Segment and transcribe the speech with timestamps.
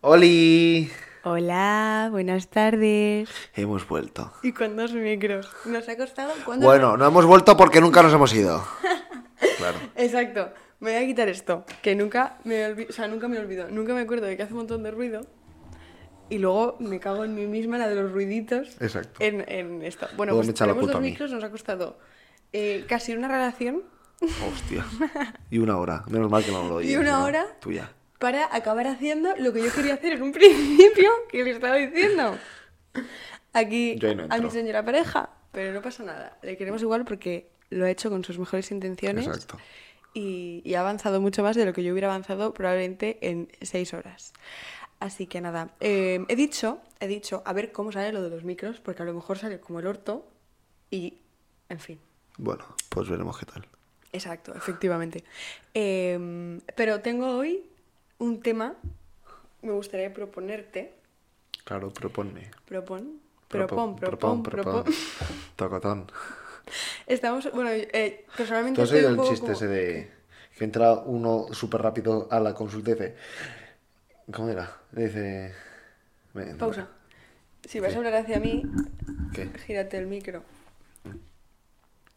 [0.00, 0.88] ¡Holi!
[1.24, 3.28] Hola, buenas tardes.
[3.56, 4.32] Hemos vuelto.
[4.44, 5.50] Y con dos micros.
[5.64, 6.32] ¿Nos ha costado?
[6.44, 8.64] ¿Cuándo Bueno, no hemos vuelto porque nunca nos hemos ido.
[9.56, 9.78] Claro.
[9.96, 10.52] Exacto.
[10.78, 13.92] Me voy a quitar esto, que nunca me olvido, o sea, nunca me olvido, nunca
[13.92, 15.26] me acuerdo de que hace un montón de ruido.
[16.28, 18.80] Y luego me cago en mí misma, la de los ruiditos.
[18.80, 19.18] Exacto.
[19.20, 20.06] En, en esto.
[20.16, 21.98] Bueno, Luego pues tenemos dos micros, nos ha costado
[22.52, 23.82] eh, casi una relación
[24.20, 24.84] Hostia.
[25.50, 26.04] Y una hora.
[26.08, 26.88] Menos mal que no lo oí.
[26.92, 27.46] ¿Y una hora?
[27.60, 27.90] Tuya.
[28.18, 32.36] Para acabar haciendo lo que yo quería hacer en un principio, que le estaba diciendo.
[33.52, 36.38] Aquí no a mi señora pareja, pero no pasa nada.
[36.42, 39.26] Le queremos igual porque lo ha hecho con sus mejores intenciones.
[39.26, 39.58] Exacto.
[40.14, 43.94] Y, y ha avanzado mucho más de lo que yo hubiera avanzado probablemente en seis
[43.94, 44.32] horas.
[45.00, 48.42] Así que nada, eh, he dicho, he dicho, a ver cómo sale lo de los
[48.42, 50.26] micros, porque a lo mejor sale como el orto
[50.90, 51.18] y,
[51.68, 52.00] en fin.
[52.36, 53.64] Bueno, pues veremos qué tal.
[54.12, 55.22] Exacto, efectivamente.
[55.74, 57.64] Eh, pero tengo hoy
[58.18, 58.74] un tema,
[59.62, 60.94] me gustaría proponerte.
[61.64, 62.50] Claro, proponme.
[62.66, 64.84] Propon, propon, propon, propon.
[65.56, 66.10] Tocotón.
[67.06, 70.10] Estamos, bueno, eh, personalmente ¿Tú has oído el chiste como- ese de
[70.56, 73.16] que entra uno súper rápido a la consulta y dice...
[74.32, 74.76] ¿Cómo era?
[74.92, 75.54] Le dice...
[76.58, 76.88] Pausa.
[77.64, 78.64] Si vas a hablar hacia mí,
[79.32, 79.48] ¿Qué?
[79.66, 80.42] gírate el micro.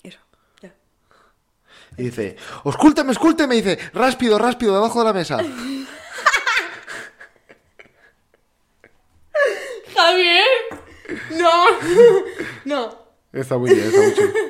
[0.04, 0.20] Eso,
[0.61, 0.73] ya.
[1.98, 2.36] Y dice...
[2.64, 3.56] ¡Oscúlteme, escúlteme!
[3.56, 3.78] Y dice...
[3.94, 5.38] ¡Ráspido, ráspido, debajo de la mesa!
[10.12, 10.44] ¡Javier!
[11.38, 11.66] ¡No!
[12.66, 13.02] no.
[13.31, 14.31] Está muy bien, está muy chulo.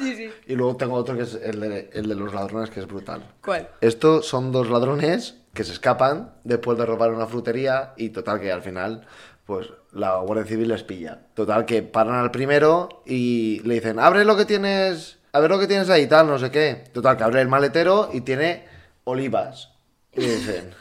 [0.00, 0.30] Sí, sí.
[0.46, 3.34] Y luego tengo otro que es el de, el de los ladrones, que es brutal.
[3.44, 3.68] ¿Cuál?
[3.82, 8.50] Estos son dos ladrones que se escapan después de robar una frutería y total que
[8.50, 9.06] al final,
[9.44, 11.20] pues la Guardia Civil les pilla.
[11.34, 15.58] Total que paran al primero y le dicen, abre lo que tienes, a ver lo
[15.58, 16.84] que tienes ahí, tal, no sé qué.
[16.94, 18.64] Total que abre el maletero y tiene
[19.04, 19.70] olivas.
[20.14, 20.74] Y le dicen,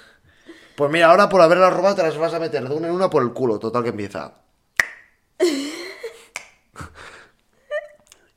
[0.79, 3.09] pues mira, ahora por haberlas robado te las vas a meter de una en una
[3.09, 3.59] por el culo.
[3.59, 4.31] Total que empieza.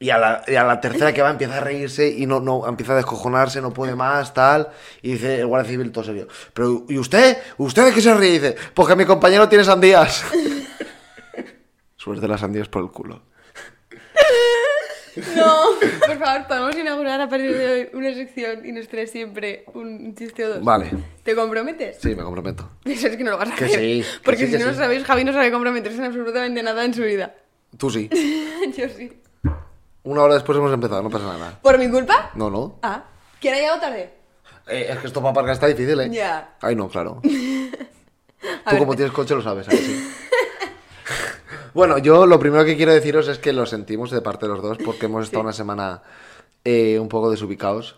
[0.01, 2.67] Y a, la, y a la tercera que va empieza a reírse y no, no
[2.67, 4.71] empieza a descojonarse, no puede más, tal.
[5.01, 6.27] Y dice el guardia civil todo serio.
[6.53, 7.39] Pero, ¿y usted?
[7.59, 8.31] ¿Usted de qué se ríe?
[8.31, 10.25] Y dice, porque mi compañero tiene sandías.
[11.97, 13.23] Suerte las sandías por el culo.
[15.37, 15.63] No,
[16.07, 20.15] por favor, podemos inaugurar a partir de hoy una sección y nos trae siempre un
[20.15, 20.65] chiste o dos.
[20.65, 20.91] Vale.
[21.23, 21.99] ¿Te comprometes?
[22.01, 22.71] Sí, me comprometo.
[22.85, 23.79] Eso es que no lo vas a Que hacer.
[23.81, 24.79] sí, que Porque sí, si que no lo sí.
[24.79, 27.35] sabéis, Javi no sabe comprometerse en absolutamente nada en su vida.
[27.77, 28.09] Tú sí.
[28.77, 29.13] Yo sí.
[30.05, 31.59] Una hora después hemos empezado, no pasa nada.
[31.63, 32.31] ¿Por mi culpa?
[32.35, 32.79] No, no.
[32.83, 33.05] Ah,
[33.41, 34.11] ¿quién ha llegado tarde?
[34.67, 36.09] Eh, es que esto para aparcar está difícil, ¿eh?
[36.11, 36.55] Ya.
[36.61, 37.21] Ay, no, claro.
[37.23, 37.31] Tú
[38.71, 40.11] ver, como tienes coche lo sabes, ¿a que sí?
[41.75, 44.63] Bueno, yo lo primero que quiero deciros es que lo sentimos de parte de los
[44.63, 46.03] dos porque hemos estado una semana
[46.65, 47.97] eh, un poco desubicados.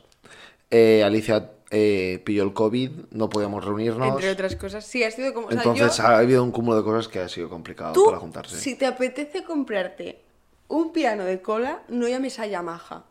[0.71, 4.09] Eh, Alicia eh, pilló el COVID, no podíamos reunirnos.
[4.09, 4.85] Entre otras cosas.
[4.85, 5.47] Sí, ha sido como.
[5.49, 8.07] O sea, Entonces yo- ha habido un cúmulo de cosas que ha sido complicado tú,
[8.07, 8.57] para juntarse.
[8.59, 10.21] si te apetece comprarte
[10.69, 13.05] un piano de cola, no llames a Yamaha.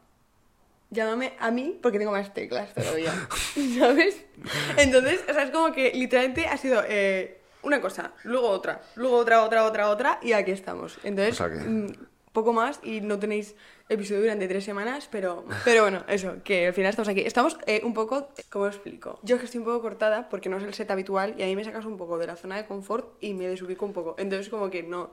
[0.90, 3.12] Llámame a mí porque tengo más teclas todavía.
[3.80, 4.24] ¿Sabes?
[4.78, 9.18] Entonces, o sea, es como que literalmente ha sido eh, una cosa, luego otra, luego
[9.18, 10.98] otra, otra, otra, otra, y aquí estamos.
[11.04, 11.88] Entonces, O sea que- mm,
[12.32, 13.56] poco más y no tenéis
[13.90, 17.22] episodio durante tres semanas, pero, pero bueno, eso, que al final estamos aquí.
[17.22, 19.20] Estamos eh, un poco, ¿cómo explico?
[19.22, 21.46] Yo es que estoy un poco cortada porque no es el set habitual y a
[21.46, 24.16] mí me sacas un poco de la zona de confort y me desubico un poco.
[24.18, 25.12] Entonces, como que no,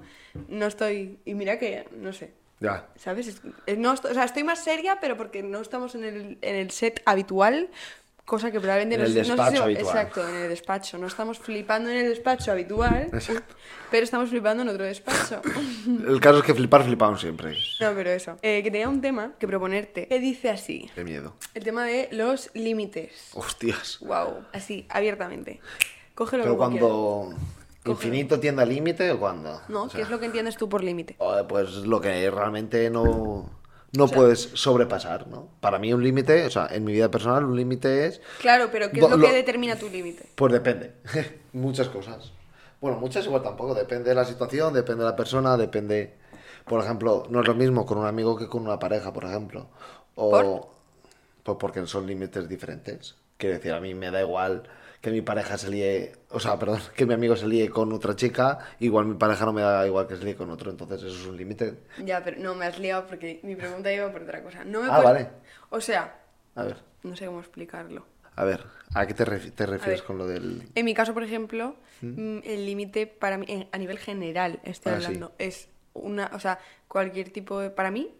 [0.49, 1.19] no estoy.
[1.27, 2.33] Y mira que, no sé.
[2.61, 2.89] Ya.
[2.97, 3.27] ¿Sabes?
[3.27, 6.55] Es- es- no o sea, estoy más seria, pero porque no estamos en el, en
[6.57, 7.69] el set habitual,
[8.31, 9.87] cosa que probablemente En el despacho habitual.
[9.87, 10.99] Exacto, en el despacho.
[10.99, 13.57] No estamos flipando en el despacho habitual, Exacto.
[13.91, 15.43] pero estamos flipando en otro despacho.
[16.07, 17.57] El caso es que flipar, flipamos siempre.
[17.81, 18.39] no, pero eso.
[18.43, 21.35] Eh, que tenía un tema que proponerte que dice así: Qué miedo.
[21.55, 23.31] el tema de los límites.
[23.35, 23.99] Hostias.
[24.01, 25.61] Wow, así, abiertamente.
[26.15, 27.35] Cógelo Pero cuando
[27.85, 29.61] infinito tiende al límite o cuando?
[29.69, 31.17] No, O sea, ¿qué es lo que entiendes tú por límite?
[31.49, 33.51] Pues lo que realmente no,
[33.93, 35.49] no puedes sobrepasar, ¿no?
[35.61, 38.21] Para mí un límite, o sea, en mi vida personal un límite es...
[38.41, 40.27] Claro, pero ¿qué es lo, lo- que determina tu límite?
[40.35, 40.95] Pues depende.
[41.53, 42.33] Muchas cosas.
[42.81, 43.75] Bueno, muchas igual tampoco.
[43.75, 46.15] Depende de la situación, depende de la persona, depende...
[46.67, 49.67] Por ejemplo, no es lo mismo con un amigo que con una pareja, por ejemplo.
[50.15, 50.31] O...
[50.31, 50.67] ¿Por?
[51.43, 53.17] Pues porque son límites diferentes.
[53.39, 54.63] Quiero decir, a mí me da igual
[55.01, 56.13] que mi pareja se líe...
[56.31, 58.59] O sea, perdón, que mi amigo se líe con otra chica.
[58.81, 60.71] Igual mi pareja no me da igual que se líe con otro.
[60.71, 61.79] Entonces eso es un límite.
[62.05, 64.65] Ya, pero no, me has liado porque mi pregunta iba por otra cosa.
[64.65, 65.29] No me Ah, vale.
[65.71, 66.21] O sea,
[66.55, 68.05] A ver, no sé cómo explicarlo.
[68.37, 68.65] a ver.
[68.95, 70.07] ¿A qué te, refi- te refieres ver.
[70.07, 70.69] con lo del...?
[70.75, 74.93] En mi caso, por ejemplo, mm, el límite para mí, en- a nivel general, estoy
[74.93, 75.07] Ah, sí.
[75.07, 76.59] hablando, es una, o sea,
[76.89, 78.13] cualquier tipo de, para mí,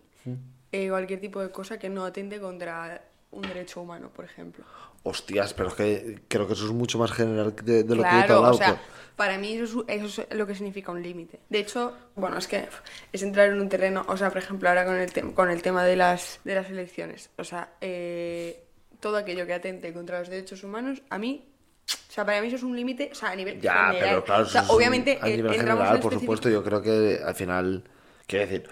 [0.73, 4.65] eh, cualquier tipo de cosa que no atente contra un derecho humano, por ejemplo.
[5.03, 8.17] Hostias, pero es que creo que eso es mucho más general de, de lo que
[8.17, 8.55] yo te he Claro, hablado.
[8.57, 8.81] o sea,
[9.17, 11.41] para mí eso es, eso es lo que significa un límite.
[11.49, 12.69] De hecho, bueno, es que
[13.13, 15.85] es entrar en un terreno, o sea, por ejemplo, ahora con el, con el tema
[15.85, 18.65] de las, de las elecciones, o sea, eh,
[19.01, 21.47] todo aquello que atente contra los derechos humanos, a mí,
[22.09, 24.01] o sea, para mí eso es un límite, o sea, a nivel Ya, general.
[24.01, 26.83] pero claro, o sea, obviamente a eh, nivel entramos general, en por supuesto, yo creo
[26.83, 27.85] que al final,
[28.27, 28.69] quiero decir,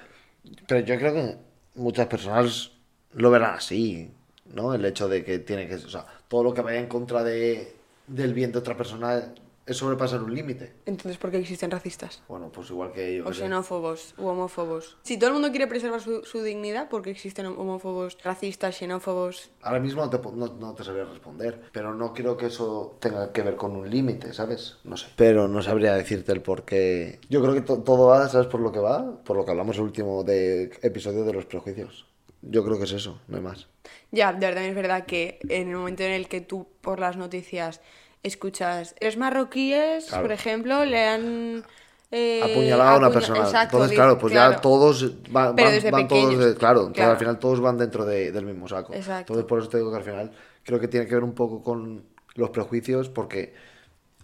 [0.66, 1.36] pero yo creo que
[1.74, 2.72] muchas personas
[3.12, 4.10] lo verán así,
[4.54, 4.74] ¿no?
[4.74, 7.72] El hecho de que tiene que, o sea, todo lo que vaya en contra de,
[8.06, 9.32] del bien de otra persona
[9.66, 10.72] es sobrepasar un límite.
[10.86, 12.22] Entonces, ¿por qué existen racistas?
[12.26, 13.26] Bueno, pues igual que yo.
[13.28, 14.96] O xenófobos u homófobos.
[15.02, 19.50] Si todo el mundo quiere preservar su, su dignidad, ¿por qué existen homófobos, racistas, xenófobos?
[19.60, 23.30] Ahora mismo no te, no, no te sabría responder, pero no creo que eso tenga
[23.30, 24.78] que ver con un límite, ¿sabes?
[24.84, 25.08] No sé.
[25.16, 27.18] Pero no sabría decirte el por qué.
[27.28, 29.22] Yo creo que to- todo va, ¿sabes por lo que va?
[29.22, 32.06] Por lo que hablamos el último de episodio de los prejuicios.
[32.42, 33.66] Yo creo que es eso, no hay más.
[34.12, 37.16] Ya, de verdad es verdad que en el momento en el que tú por las
[37.16, 37.80] noticias
[38.22, 40.22] escuchas, los marroquíes, Claro.
[40.24, 41.64] por ejemplo, le han...
[42.10, 43.40] eh, Apuñalado a una persona.
[43.40, 46.96] Exacto, Entonces, claro, pues ya todos van, Pero van- desde van todos, de- claro, entonces
[46.96, 47.12] claro.
[47.12, 48.94] al final todos van dentro de- del mismo saco.
[48.94, 49.32] Exacto.
[49.34, 50.32] Entonces por eso te digo que al final
[50.64, 52.04] creo que tiene que ver un poco con
[52.34, 53.54] los prejuicios, porque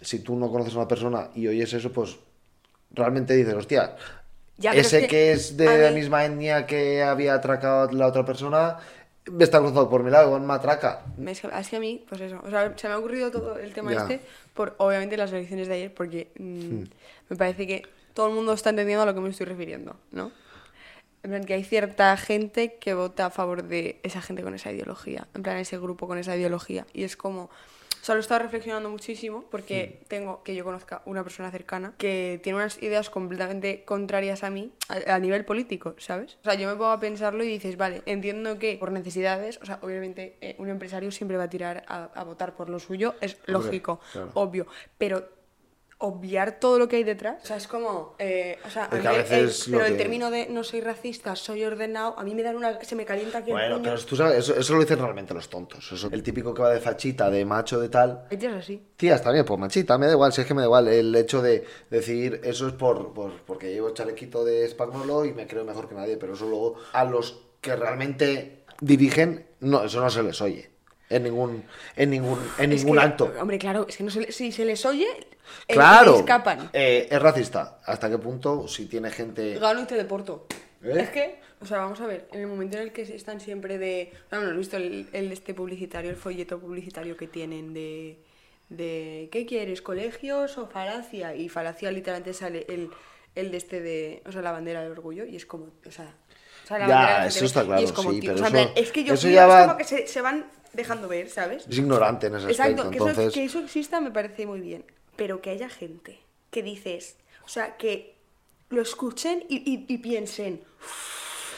[0.01, 2.17] si tú no conoces a una persona y oyes eso, pues
[2.93, 3.97] realmente dices, hostia,
[4.57, 7.93] Ya, ese es que que, es de la mí- misma etnia que había atracado a
[7.93, 8.77] la otra persona,
[9.31, 11.03] me está cruzado por mi lado, igual me atraca.
[11.27, 13.59] Es que, es que a mí, pues eso, o sea, se me ha ocurrido todo
[13.59, 14.01] el tema Ya.
[14.01, 14.21] este
[14.53, 16.85] por, obviamente, las elecciones de ayer, porque mm, Hmm.
[17.31, 20.31] me parece que todo el mundo está entendiendo a lo que me estoy refiriendo, ¿no?
[21.25, 24.71] En plan, que hay cierta gente que vota a favor de esa gente con esa
[24.71, 26.87] ideología, en plan, ese grupo con esa ideología.
[26.93, 31.01] Y es como, o sea, lo he estado reflexionando muchísimo porque tengo que yo conozca
[31.07, 35.95] una persona cercana que tiene unas ideas completamente contrarias a mí a, a nivel político,
[35.97, 36.37] ¿sabes?
[36.43, 39.65] O sea, yo me pongo a pensarlo y dices, vale, entiendo que por necesidades, o
[39.65, 43.15] sea, obviamente eh, un empresario siempre va a tirar a, a votar por lo suyo,
[43.23, 44.31] es lógico, claro.
[44.35, 44.67] obvio,
[44.99, 45.27] pero
[45.99, 47.43] obviar todo lo que hay detrás.
[47.43, 48.15] O sea, es como.
[48.19, 50.65] eh, o sea, Es a que a mí veces el- pero el término de no
[50.65, 52.83] soy racista, soy ordenado, a mí me dan una.
[52.85, 53.91] Se me calienta aquí el Bueno, puño.
[53.91, 55.91] pero tú sabes, eso, eso lo dicen realmente los tontos.
[55.93, 58.27] Eso, el típico que va de fachita, de macho, de tal.
[58.31, 58.83] Hay tías así.
[58.97, 60.89] Tías, también, pues machita, me da igual, si es que me da igual.
[60.89, 65.47] El hecho de decir eso es por, por- porque llevo chalequito de Spagnolo y me
[65.47, 70.11] creo mejor que nadie, pero eso luego a los que realmente dirigen, no, eso no
[70.11, 70.71] se les oye.
[71.11, 71.65] En ningún,
[71.97, 73.33] en ningún, en Es ningún que, acto.
[73.41, 75.07] Hombre, claro, es que no se si se les oye,
[75.67, 76.17] Claro.
[76.19, 76.71] escapan.
[76.73, 77.79] eh, es racista.
[77.85, 78.67] ¿Hasta qué punto?
[78.69, 79.59] Si tiene gente.
[79.59, 80.47] Gano y te deporto.
[80.83, 80.93] ¿Eh?
[81.01, 83.79] Es que, o sea, vamos a ver, en el momento en el que están siempre
[83.79, 84.13] de.
[84.31, 88.19] No, no, ¿has visto el, el este publicitario, el folleto publicitario que tienen de.
[88.69, 89.81] de ¿Qué quieres?
[89.83, 91.35] ¿Colegios o falacia?
[91.35, 92.91] Y falacia literalmente sale el,
[93.35, 94.23] el de este de.
[94.27, 95.67] O sea, la bandera del orgullo y es como.
[95.87, 96.13] O sea.
[96.65, 98.73] o sea, la Ya, eso está claro, es como, sí, tío, pero o sea, eso-
[98.77, 101.67] es que yo eso es va- como que se, se van dejando ver, ¿sabes?
[101.69, 102.91] Es ignorante en ese Exacto, aspecto.
[102.91, 104.85] que, eso, Entonces, que eso exista me parece muy bien.
[105.17, 106.21] Pero que haya gente
[106.51, 108.17] que dices, o sea, que
[108.71, 110.63] lo escuchen y, y- y piensen.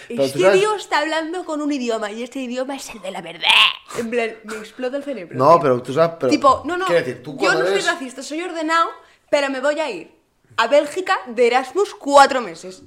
[0.08, 3.48] Este tío está hablando con un idioma y este idioma es el de la verdad.
[3.98, 5.36] En plan, me explota el cerebro.
[5.36, 5.60] no, tío.
[5.62, 6.16] pero tú sabes.
[6.20, 8.88] Pero, tipo, no, no, decir, tú yo no soy eres- racista, soy ordenado,
[9.30, 10.12] pero me voy a ir
[10.56, 12.82] a Bélgica de Erasmus cuatro meses.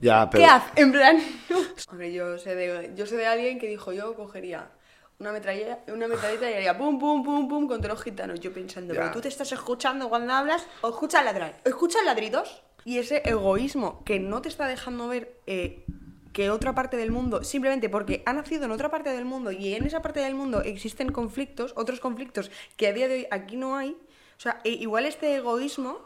[0.00, 0.44] Ya, pero.
[0.44, 0.70] ¿Qué hace?
[0.80, 1.58] En plan, no.
[1.90, 4.70] Hombre, yo sé, de, yo sé de alguien que dijo, yo cogería
[5.18, 8.40] una metralleta, una metralleta y haría pum, pum, pum, pum contra los gitanos.
[8.40, 9.00] Yo pensando, Ya.
[9.00, 12.62] pero tú te estás escuchando cuando hablas, o escucha ladrar, o escucha ladridos.
[12.84, 15.84] Y ese egoísmo que no te está dejando ver eh,
[16.32, 19.74] que otra parte del mundo, simplemente porque ha nacido en otra parte del mundo y
[19.74, 23.56] en esa parte del mundo existen conflictos, otros conflictos que a día de hoy aquí
[23.56, 23.90] no hay.
[24.36, 25.98] O sea, e- igual este egoísmo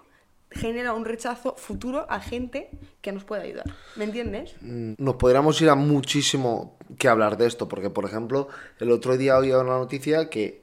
[0.51, 3.67] genera un rechazo futuro a gente que nos puede ayudar.
[3.97, 4.55] ¿Me entiendes?
[4.61, 9.17] Mm, Nos podríamos ir a muchísimo que hablar de esto, porque por ejemplo, el otro
[9.17, 10.63] día oía una noticia que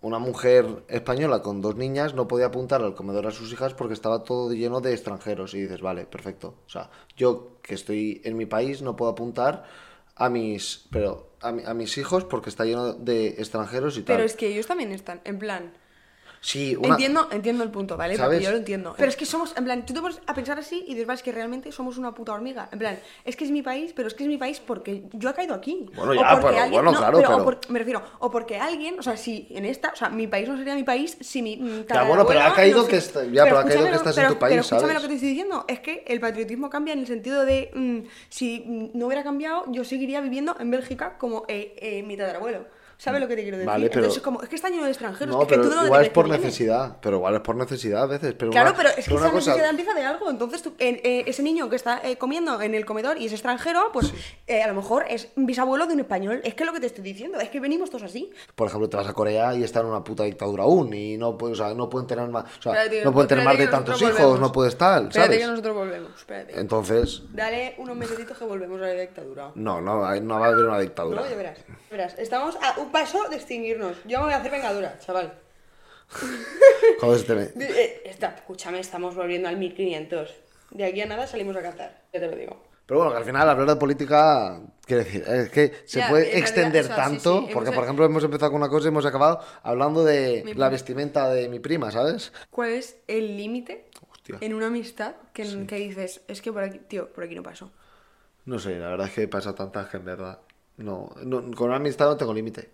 [0.00, 3.94] una mujer española con dos niñas no podía apuntar al comedor a sus hijas porque
[3.94, 5.54] estaba todo lleno de extranjeros.
[5.54, 6.56] Y dices, vale, perfecto.
[6.66, 9.64] O sea, yo que estoy en mi país no puedo apuntar
[10.16, 14.16] a mis, pero a, mi- a mis hijos porque está lleno de extranjeros y tal.
[14.16, 15.72] Pero es que ellos también están, en plan.
[16.44, 16.88] Sí, una...
[16.90, 18.16] Entiendo, entiendo el punto, ¿vale?
[18.18, 18.36] ¿Sabes?
[18.36, 18.94] Porque yo lo entiendo.
[18.98, 21.16] Pero es que somos, en plan, tú te pones a pensar así y dices, vale,
[21.16, 22.68] es que realmente somos una puta hormiga.
[22.70, 25.30] En plan, es que es mi país, pero es que es mi país porque yo
[25.30, 25.86] he caído aquí.
[25.96, 28.98] Bueno, O ya, porque pero bueno, claro, o pero- por- me refiero, o porque alguien,
[28.98, 31.56] o sea, si en esta, o sea, mi país no sería mi país si mi.
[31.88, 33.90] Ya, bueno, pero ha caído no que sé- está- ya, pero ha caído escúchame que
[33.90, 34.94] lo- estás en pero- tu país, Pero escúchame ¿sabes?
[34.96, 37.98] lo que te estoy diciendo, es que el patriotismo cambia en el sentido de mm,
[38.28, 42.66] si no hubiera cambiado, yo seguiría viviendo en Bélgica como eh, eh, mi tatarabuelo.
[42.96, 43.66] ¿Sabes lo que te quiero decir?
[43.66, 45.34] Vale, pero- Entonces es como, es que está lleno de extranjeros.
[45.34, 46.96] No, es que pero tú igual es por necesidad.
[47.02, 48.34] Pero igual es por necesidad a veces.
[48.38, 50.30] Pero Claro, una- pero es que esa cosa- necesidad empieza de algo.
[50.30, 53.32] Entonces, tú- en- eh, ese niño que está eh, comiendo en el comedor y es
[53.32, 54.12] extranjero, pues
[54.46, 56.40] eh, a lo mejor es bisabuelo de un español.
[56.44, 58.30] Es que es lo que te estoy diciendo, es que venimos todos así.
[58.54, 61.36] Por ejemplo, te vas a Corea y está en una puta dictadura aún y no,
[61.36, 63.66] puede- o sea, no pueden tener más, o sea, Espérate, no pueden tener más de
[63.68, 64.40] tantos hijos, volvemos.
[64.40, 66.58] no puedes tal, Espérate que nosotros volvemos, espérate.
[66.60, 69.50] Entonces, Dale unos mesecitos que volvemos a la dictadura.
[69.54, 71.20] no, no, no va a haber una dictadura.
[71.22, 71.58] No, ya verás.
[71.90, 72.14] verás.
[72.18, 73.96] Estamos a un paso de extinguirnos.
[74.04, 75.34] Yo me voy a hacer vengadura, chaval.
[77.00, 77.52] Joder, se te ve.
[77.58, 80.34] Eh, escúchame, estamos volviendo al 1500.
[80.70, 82.62] De aquí a nada salimos a cazar, ya te lo digo.
[82.86, 86.24] Pero bueno, que al final hablar de política, quiere decir, es que se Ya, puede
[86.24, 88.60] en realidad, extender o sea, sí, tanto, sí, porque hemos- por ejemplo hemos empezado con
[88.60, 92.32] una cosa y hemos acabado hablando de la vestimenta de mi prima, ¿sabes?
[92.50, 93.86] ¿Cuál es el límite
[94.40, 97.70] en una amistad que, que dices, es que por aquí, tío, por aquí no paso?
[98.44, 100.40] No sé, la verdad es que pasa tantas que en verdad.
[100.78, 102.70] No, no, con una amistad no tengo límite.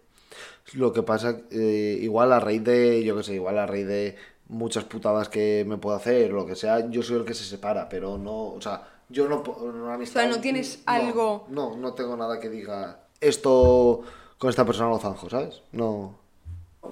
[0.74, 4.16] Lo que pasa, eh, igual a raíz de, yo qué sé, igual a raíz de
[4.48, 7.44] muchas putadas que me puedo hacer, o lo que sea, yo soy el que se
[7.44, 10.28] separa, pero no, o sea, yo no, una amistad.
[10.28, 14.02] ¿no tienes no, algo- No, no tengo nada que diga esto
[14.38, 15.62] con esta persona lo zanjo, ¿sabes?
[15.72, 16.18] No.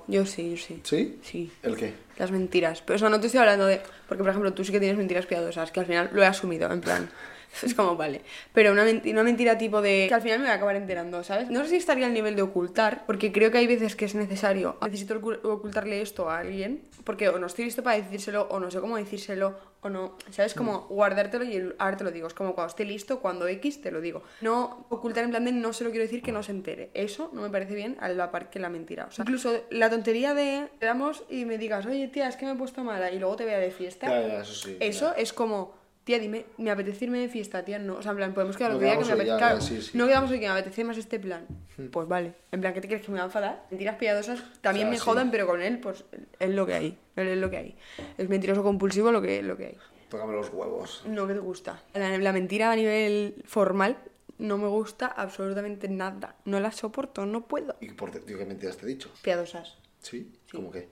[0.06, 0.80] Yo sí, yo sí.
[0.84, 1.18] ¿Sí?
[1.22, 1.52] Sí.
[1.62, 1.94] ¿El qué?
[2.18, 2.82] Las mentiras.
[2.84, 3.80] Pero o sea, no te estoy hablando de.
[4.06, 6.70] Porque, por ejemplo, tú sí que tienes mentiras piadosas, que al final lo he asumido,
[6.70, 7.10] en plan.
[7.62, 8.20] Es como, vale.
[8.52, 10.06] Pero una, una mentira tipo de.
[10.08, 11.50] que al final me voy a acabar enterando, ¿sabes?
[11.50, 14.14] No sé si estaría al nivel de ocultar, porque creo que hay veces que es
[14.14, 14.76] necesario.
[14.82, 18.70] Necesito ocu- ocultarle esto a alguien, porque o no estoy listo para decírselo, o no
[18.70, 20.16] sé cómo decírselo, o no.
[20.30, 20.54] ¿Sabes?
[20.54, 22.26] Como guardártelo y ahora te lo digo.
[22.28, 24.22] Es como cuando esté listo, cuando X te lo digo.
[24.40, 26.90] No ocultar en plan de no se lo quiero decir que no se entere.
[26.94, 29.06] Eso no me parece bien a la par que la mentira.
[29.06, 32.44] O sea, incluso la tontería de te damos y me digas, oye tía, es que
[32.46, 34.06] me he puesto mala y luego te vea de fiesta.
[34.08, 35.74] Ya, eso sí, Eso es como,
[36.08, 37.96] tía, dime, me apetece irme de fiesta, tía, no.
[37.96, 39.36] O sea, en plan, podemos quedar No otro día que me apetece.
[39.36, 39.90] claro, sí, sí.
[39.96, 41.46] No quedamos hoy que me apetece más este plan.
[41.92, 42.32] Pues vale.
[42.50, 43.66] En plan, ¿qué te crees que me va a enfadar?
[43.70, 45.04] Mentiras piadosas también O sea, me sí.
[45.04, 46.04] jodan, pero con él, pues
[46.40, 46.98] es lo que hay.
[47.16, 47.76] Él es lo que hay.
[48.16, 49.76] Es mentiroso compulsivo lo que, lo que hay.
[50.08, 51.02] Tócame los huevos.
[51.06, 51.82] No que te gusta.
[51.92, 53.98] La, la mentira a nivel formal
[54.38, 56.36] no me gusta absolutamente nada.
[56.46, 57.76] No la soporto, no puedo.
[57.82, 59.10] ¿Y por qué qué mentiras te he dicho?
[59.20, 59.76] Piadosas.
[60.00, 60.32] ¿Sí?
[60.52, 60.88] ¿Cómo qué?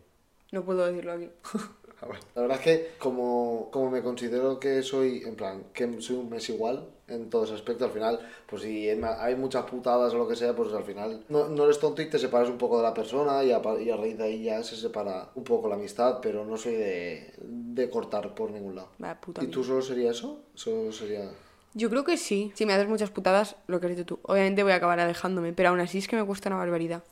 [0.53, 1.31] No puedo decirlo aquí.
[2.01, 2.21] Ah, bueno.
[2.35, 6.29] La verdad es que como, como me considero que soy, en plan, que soy un
[6.29, 10.29] mes igual en todo ese aspecto, al final, pues si hay muchas putadas o lo
[10.29, 12.83] que sea, pues al final no, no eres tonto y te separas un poco de
[12.83, 15.77] la persona y a, y a raíz de ahí ya se separa un poco la
[15.77, 18.89] amistad, pero no soy de, de cortar por ningún lado.
[19.21, 20.41] Puta ¿Y tú solo sería eso?
[20.55, 21.31] Solo sería...
[21.77, 22.53] Yo creo que sí.
[22.55, 24.19] Si me haces muchas putadas, lo que has dicho tú.
[24.23, 27.03] Obviamente voy a acabar alejándome, pero aún así es que me cuesta una barbaridad.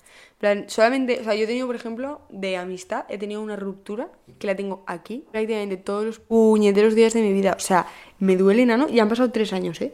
[0.68, 4.46] Solamente, o sea, yo he tenido, por ejemplo, de amistad, he tenido una ruptura que
[4.46, 7.52] la tengo aquí, prácticamente todos los puñeteros días de mi vida.
[7.54, 7.86] O sea,
[8.18, 9.92] me duele enano y han pasado tres años, ¿eh?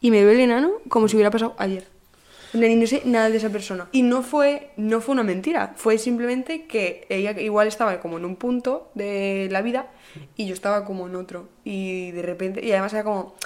[0.00, 1.86] Y me duele enano como si hubiera pasado ayer.
[2.52, 3.88] Y no sé nada de esa persona.
[3.92, 5.74] Y no fue, no fue una mentira.
[5.76, 9.92] Fue simplemente que ella igual estaba como en un punto de la vida
[10.34, 11.48] y yo estaba como en otro.
[11.62, 13.36] Y de repente, y además era como,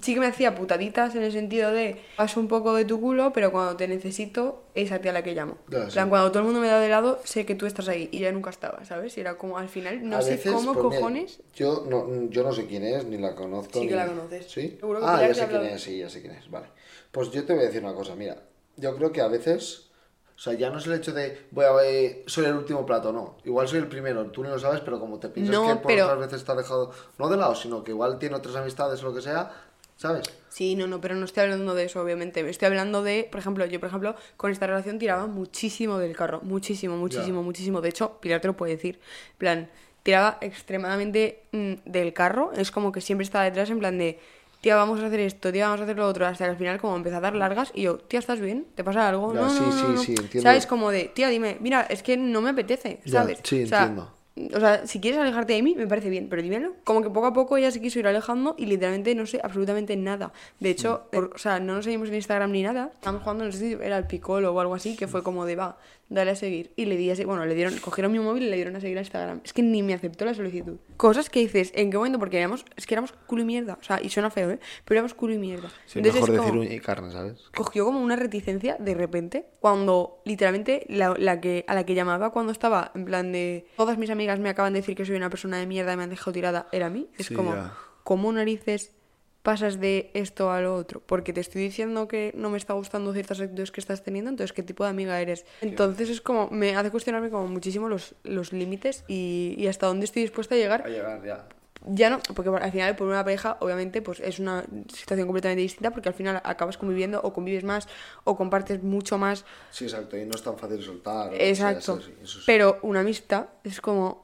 [0.00, 3.32] sí que me hacía putaditas en el sentido de paso un poco de tu culo,
[3.32, 5.58] pero cuando te necesito, es a ti a la que llamo.
[5.70, 5.92] En sí.
[5.92, 8.20] plan, cuando todo el mundo me da de lado, sé que tú estás ahí y
[8.20, 9.16] ya nunca estaba, ¿sabes?
[9.18, 11.40] Y era como al final, no A sé veces, cómo pues, mira, cojones.
[11.54, 13.74] yo, no, yo no sé quién es, ni la conozco.
[13.80, 14.50] Sí que ni- la conoces.
[14.50, 14.76] ¿Sí?
[14.80, 16.50] Seguro que ah, ya te sé ha quién es, sí, ya sé quién es.
[16.50, 16.66] Vale.
[17.10, 18.36] Pues yo te voy a decir una cosa, mira.
[18.76, 19.88] Yo creo que a veces.
[20.34, 23.12] O sea, ya no es el hecho de voy a eh, soy el último plato,
[23.12, 23.36] no.
[23.44, 25.86] Igual soy el primero, tú no lo sabes, pero como te piensas No, que por
[25.88, 29.08] pero- otras veces está dejado, no de lado, sino que igual tiene otras amistades o
[29.08, 29.52] lo que sea,
[29.96, 30.24] ¿sabes?
[30.48, 32.46] Sí, no, no, pero no estoy hablando de eso, obviamente.
[32.48, 36.40] Estoy hablando de, por ejemplo, yo, por ejemplo, con esta relación tiraba muchísimo del carro.
[36.42, 37.80] Muchísimo, muchísimo, muchísimo.
[37.80, 39.00] De hecho, Pilar te lo puede decir.
[39.32, 39.70] En plan,
[40.02, 42.52] tiraba extremadamente mm, del carro.
[42.54, 44.18] Es como que siempre estaba detrás, en plan de,
[44.60, 46.26] tía, vamos a hacer esto, tía, vamos a hacer lo otro.
[46.26, 48.66] Hasta que al final, como empezó a dar largas, y yo, tía, ¿estás bien?
[48.74, 49.32] ¿Te pasa algo?
[49.32, 50.02] Ya, no, sí, no, no, sí, no, no".
[50.02, 50.42] sí, entiendo.
[50.42, 50.66] ¿Sabes?
[50.66, 53.38] Como de, tía, dime, mira, es que no me apetece, Ya, ¿sabes?
[53.42, 54.12] sí, O sea, entiendo.
[54.54, 56.74] O sea, si quieres alejarte de mí, me parece bien, pero dímelo.
[56.84, 59.96] Como que poco a poco ella se quiso ir alejando y literalmente no sé absolutamente
[59.96, 60.32] nada.
[60.58, 62.90] De hecho, por- o sea, no nos seguimos en Instagram ni nada.
[62.94, 65.56] Estábamos jugando, no sé si era el picolo o algo así, que fue como de
[65.56, 65.76] va,
[66.14, 66.72] dale a seguir.
[66.76, 68.80] Y le di a seguir, bueno, le dieron, cogieron mi móvil y le dieron a
[68.80, 69.40] seguir a Instagram.
[69.44, 70.76] Es que ni me aceptó la solicitud.
[70.96, 72.18] Cosas que dices, ¿en qué momento?
[72.18, 73.78] Porque éramos, es que éramos culo y mierda.
[73.80, 74.60] O sea, y suena feo, ¿eh?
[74.84, 75.68] Pero éramos culo y mierda.
[75.86, 77.40] Sí, Entonces mejor es decir como- y carne, ¿sabes?
[77.54, 82.30] cogió como una reticencia de repente cuando literalmente la, la que a la que llamaba
[82.30, 85.30] cuando estaba en plan de todas mis amigas me acaban de decir que soy una
[85.30, 87.72] persona de mierda y me han dejado tirada era a mí es Sí, como ya.
[88.04, 88.94] cómo narices
[89.42, 93.12] pasas de esto a lo otro porque te estoy diciendo que no me está gustando
[93.12, 96.76] ciertas actitudes que estás teniendo entonces qué tipo de amiga eres entonces es como me
[96.76, 100.82] hace cuestionarme como muchísimo los, los límites y, y hasta dónde estoy dispuesta a llegar
[100.86, 101.44] A llegar ya.
[101.84, 105.90] ya no, porque al final por una pareja obviamente pues es una situación completamente distinta
[105.90, 107.88] porque al final acabas conviviendo o convives más
[108.22, 109.44] o compartes mucho más.
[109.72, 111.28] Sí, exacto, y no es tan fácil soltar.
[111.28, 111.94] o sea, Exacto.
[111.94, 112.44] eso sí, eso sí.
[112.46, 114.22] Pero una amistad es como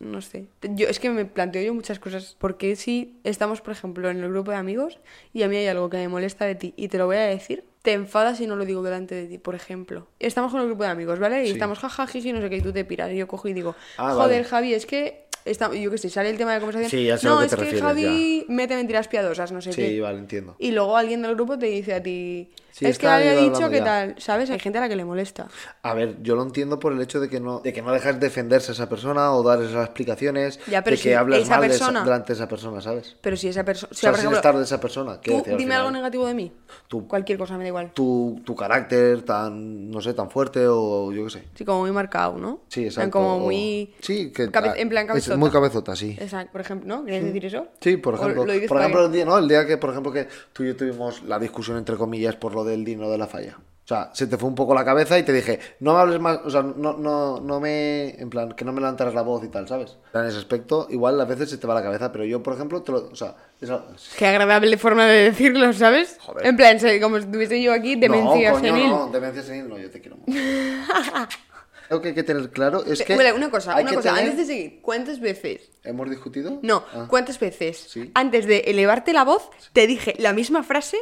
[0.00, 0.46] no sé.
[0.62, 4.28] Yo es que me planteo yo muchas cosas porque si estamos, por ejemplo, en el
[4.30, 4.98] grupo de amigos
[5.32, 7.20] y a mí hay algo que me molesta de ti y te lo voy a
[7.22, 10.08] decir, te enfadas si no lo digo delante de ti, por ejemplo.
[10.18, 11.42] Estamos con el grupo de amigos, ¿vale?
[11.44, 11.52] Y Sí.
[11.52, 14.12] estamos jajajiji, no sé qué, y tú te piras y yo cojo y digo, Ah,
[14.14, 14.44] "Joder, vale.
[14.44, 16.90] Javi, es que Está, yo qué sé, sale el tema de conversación.
[16.90, 19.60] Sí, ya sé no, lo que es te que refieres, Javi mete mentiras piadosas, no
[19.60, 20.00] sé Sí, qué.
[20.00, 20.56] vale, entiendo.
[20.58, 23.80] Y luego alguien del grupo te dice a ti, Sí, es que había dicho que
[23.82, 24.50] tal, ¿sabes?
[24.50, 25.46] Hay gente a la que le molesta.
[25.82, 28.18] A ver, yo lo entiendo por el hecho de que no, de que no dejas
[28.18, 31.50] defenderse a esa persona o dar esas explicaciones, Ya, pero de que si hablas esa
[31.50, 33.16] mal de esa- persona- delante de esa persona, ¿sabes?
[33.20, 33.90] Pero si esa persona...
[33.92, 35.20] O sea, sin estar de esa persona.
[35.20, 36.52] tú decir, dime algo negativo de mí.
[36.88, 37.92] Tú- Cualquier cosa me da igual.
[37.92, 41.44] Tu, tu carácter tan, no sé, tan fuerte o yo qué sé.
[41.54, 42.62] Sí, como muy marcado, ¿no?
[42.68, 43.10] Sí, exacto.
[43.18, 43.94] Como muy...
[44.00, 45.38] Sí, que en plan es cabezota.
[45.38, 46.16] muy cabezota, sí.
[46.20, 47.04] Exacto, por ejemplo, ¿no?
[47.04, 47.66] ¿Quieres decir eso?
[47.80, 48.44] Sí, por ejemplo.
[48.68, 49.38] Por ejemplo, el día, ¿no?
[49.38, 52.54] El día que, por ejemplo, que tú y yo tuvimos la discusión entre comillas por
[52.54, 53.58] lo del dinero de la falla.
[53.58, 56.18] O sea, se te fue un poco la cabeza y te dije, no me hables
[56.18, 59.44] más, o sea, no, no, no me, en plan, que no me levantaras la voz
[59.44, 59.98] y tal, ¿sabes?
[60.14, 62.80] En ese aspecto, igual a veces se te va la cabeza, pero yo, por ejemplo,
[62.80, 63.84] te lo, o sea, esa-
[64.16, 66.16] Qué agradable forma de decirlo, ¿sabes?
[66.18, 66.46] Joder.
[66.46, 68.88] En plan, como si estuviese yo aquí, demencia no, coño, senil.
[68.88, 70.32] no, demencia senil, no, yo te quiero mucho.
[71.90, 73.14] Lo que hay que tener claro es que...
[73.14, 75.70] Bueno, una cosa, una cosa, tener- antes de seguir, ¿cuántas veces?
[75.84, 76.58] ¿Hemos discutido?
[76.62, 77.06] No, Ah.
[77.08, 77.86] ¿cuántas veces?
[77.88, 78.10] Sí.
[78.14, 80.96] Antes de elevarte la voz, te dije la misma frase,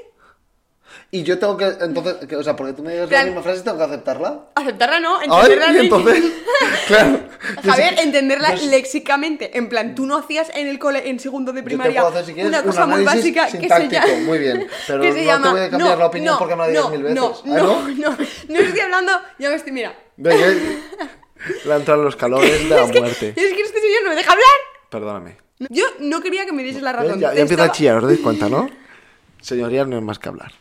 [1.11, 3.43] Y yo tengo que, entonces, que- o sea, porque tú me digas Plan- la misma
[3.43, 4.49] frase, tengo que aceptarla.
[4.55, 6.25] aceptarla no, Ay, entenderla y léxic- entonces,
[6.87, 7.19] claro.
[7.65, 9.57] Javier, entenderla yo léxicamente.
[9.57, 12.13] En plan, tú no hacías en el cole, en segundo de Yo te primaria, puedo
[12.13, 14.07] hacer, si quieres, una un cosa muy análisis básica que se llama.
[14.27, 16.69] muy bien, pero no se te llama, voy a cambiar la opinión porque me la
[16.69, 17.17] digas no, mil veces.
[17.17, 17.89] No, ¿Ah, no, no?
[17.89, 18.17] no,
[18.49, 19.95] no estoy hablando, ya me estoy, mira.
[20.23, 23.29] Le han entrado los calores de la es, que, muerte.
[23.37, 24.47] es que este señor no me deja hablar.
[24.91, 25.37] Perdóname.
[25.71, 27.21] Yo no quería que me diese la razón.
[27.21, 28.69] Ya, ya empieza a estaba- chillar, os dais cuenta, ¿no?
[29.41, 30.53] Señoría, no hay más que hablar.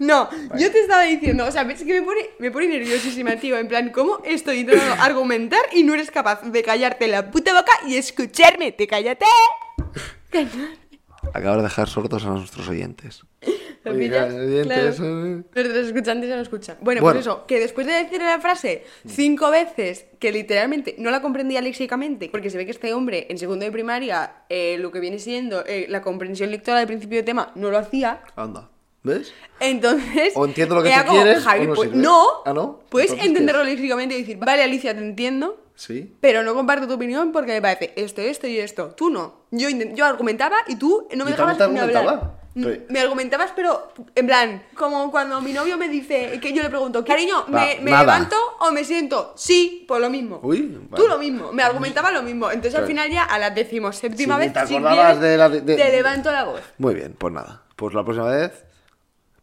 [0.00, 3.56] No, yo te estaba diciendo, o sea, es que me pone, me pone nerviosísima, tío.
[3.56, 7.70] En plan, ¿cómo estoy intentando argumentar y no eres capaz de callarte la puta boca
[7.86, 8.72] y escucharme?
[8.72, 9.24] ¡Te cállate!
[11.32, 13.22] Acabo de dejar sordos a nuestros oyentes.
[13.90, 14.66] ¿Lo Oiga, pillas?
[14.66, 15.26] Claro.
[15.26, 15.42] eh.
[15.54, 16.76] Nuestros escuchantes ya lo escuchan.
[16.80, 17.16] Bueno, Bueno.
[17.16, 21.60] pues eso, que después de decir la frase cinco veces, que literalmente no la comprendía
[21.60, 25.18] léxicamente, porque se ve que este hombre en segundo de primaria, eh, lo que viene
[25.18, 28.20] siendo eh, la comprensión lectora del principio de tema, no lo hacía.
[28.36, 28.70] Anda.
[29.02, 29.32] ¿Ves?
[29.60, 30.32] Entonces.
[30.34, 32.02] O entiendo lo que tú como, quieres, Javi, o no pues, sirve.
[32.02, 32.26] no.
[32.44, 32.80] Ah, ¿no?
[32.88, 35.62] Puedes Entonces, ¿qué entenderlo léxicamente y decir, vale, Alicia, te entiendo.
[35.76, 36.12] Sí.
[36.20, 38.94] Pero no comparto tu opinión porque me parece esto, esto y esto.
[38.96, 39.42] Tú no.
[39.50, 42.35] Yo, yo argumentaba y tú no me dejabas ni hablar.
[42.88, 47.04] Me argumentabas, pero en plan, como cuando mi novio me dice que yo le pregunto,
[47.04, 49.34] cariño, ¿me, me levanto o me siento?
[49.36, 50.40] Sí, por lo mismo.
[50.42, 51.52] Uy, Tú lo mismo.
[51.52, 52.50] Me argumentaba lo mismo.
[52.50, 55.60] Entonces al final ya a la decimoséptima Sí, vez, te si quieres, de la de-
[55.60, 56.60] de- te levanto la voz.
[56.78, 57.62] Muy bien, pues nada.
[57.76, 58.52] Pues la próxima vez,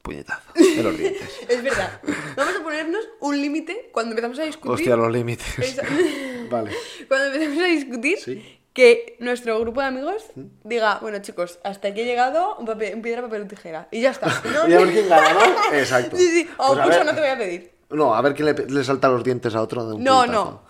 [0.02, 1.30] puñetazo en los dientes.
[1.48, 2.02] Es verdad.
[2.36, 4.72] Vamos a ponernos un límite cuando empezamos a discutir.
[4.72, 5.46] Hostia, los límites.
[6.50, 6.72] Vale.
[7.08, 8.60] Cuando empecemos a discutir, Sí.
[8.74, 10.24] Que nuestro grupo de amigos
[10.64, 13.88] diga, bueno chicos, hasta aquí he llegado, un, papel, un piedra, papel o tijera.
[13.92, 14.28] Y ya está.
[14.44, 15.74] No, Y a no- ver quién gana, ¿no?
[15.78, 16.18] Exacto.
[16.18, 16.50] Sí, sí.
[16.58, 17.72] O Pues un pulso no te voy a pedir.
[17.92, 20.62] No, a ver quién le, le salta los dientes a otro de un No, no.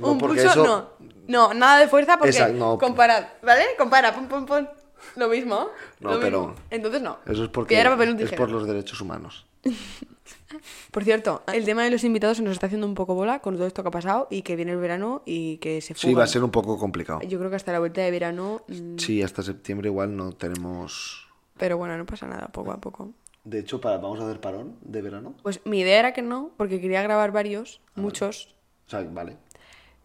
[0.00, 0.90] un pulso eso- no.
[1.28, 2.78] No, nada de fuerza porque Exacto, no.
[2.78, 3.64] comparad, ¿vale?
[3.78, 4.66] Compara, pum, pum, pum.
[5.16, 5.68] Lo mismo.
[6.00, 6.54] No, lo pero- mismo.
[6.70, 7.18] Entonces no.
[7.26, 8.36] Eso es porque Piedra, papel o es tijera.
[8.36, 9.46] por los derechos humanos.
[10.90, 13.56] Por cierto, el tema de los invitados se nos está haciendo un poco bola con
[13.56, 16.08] todo esto que ha pasado y que viene el verano y que se fuga.
[16.08, 17.20] Sí, va a ser un poco complicado.
[17.22, 21.28] Yo creo que hasta la vuelta de verano, mm, Sí, hasta septiembre igual no tenemos...
[21.56, 23.10] pero bueno, no pasa nada, poco a poco.
[23.44, 25.34] De hecho, para, vamos a hacer parón de verano.
[25.42, 28.54] Pues mi idea era que no, porque quería grabar varios, muchos.
[28.86, 29.36] O sea, vale.